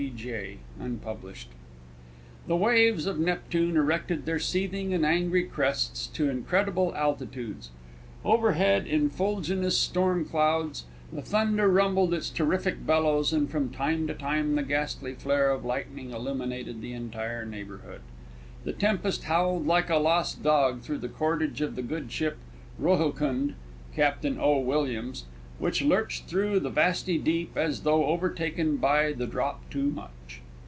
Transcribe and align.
B. 0.01 0.09
J. 0.09 0.57
(unpublished)._ 0.79 1.49
The 2.47 2.55
waves 2.55 3.05
of 3.05 3.19
Neptune 3.19 3.77
erected 3.77 4.25
their 4.25 4.39
seething 4.39 4.95
and 4.95 5.05
angry 5.05 5.43
crests 5.43 6.07
to 6.07 6.27
incredible 6.27 6.91
altitudes; 6.95 7.69
overhead 8.25 8.87
in 8.87 9.11
fuliginous 9.11 9.77
storm 9.77 10.25
clouds 10.25 10.85
the 11.13 11.21
thunder 11.21 11.67
rumbled 11.67 12.15
its 12.15 12.31
terrific 12.31 12.83
bellows, 12.83 13.31
and 13.31 13.51
from 13.51 13.69
time 13.69 14.07
to 14.07 14.15
time 14.15 14.55
the 14.55 14.63
ghastly 14.63 15.13
flare 15.13 15.51
of 15.51 15.63
lightning 15.63 16.09
illuminated 16.09 16.81
the 16.81 16.93
entire 16.93 17.45
neighbourhood. 17.45 18.01
The 18.63 18.73
tempest 18.73 19.25
howled 19.25 19.67
like 19.67 19.91
a 19.91 19.97
lost 19.97 20.41
dog 20.41 20.81
through 20.81 20.97
the 20.99 21.09
cordage 21.09 21.61
of 21.61 21.75
the 21.75 21.83
good 21.83 22.11
ship 22.11 22.37
Rohilkund 22.81 23.53
(Captain 23.95 24.39
O. 24.39 24.59
Williams), 24.61 25.25
which 25.59 25.83
lurched 25.83 26.25
through 26.25 26.59
the 26.59 26.71
vasty 26.71 27.19
deep 27.19 27.55
as 27.55 27.81
though 27.81 28.05
overtaken 28.07 28.77
by 28.77 29.13
the 29.13 29.27
drop 29.27 29.69
too 29.69 29.91
much. 29.91 30.41